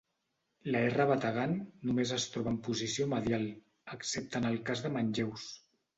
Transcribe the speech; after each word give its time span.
La 0.75 0.79
"r" 0.85 1.05
bategant 1.09 1.53
només 1.89 2.13
es 2.17 2.25
troba 2.35 2.53
en 2.53 2.57
posició 2.69 3.07
medial, 3.13 3.45
excepte 3.97 4.41
en 4.45 4.49
el 4.53 4.59
cas 4.71 4.83
de 4.87 4.93
manlleus. 4.97 5.47